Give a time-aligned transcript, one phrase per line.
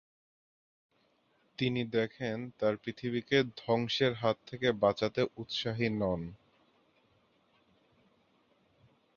[1.59, 6.21] তিনি দেখেন তার পৃথিবীকে ধ্বংসের হাত থেকে বাঁচাতে উৎসাহী নন।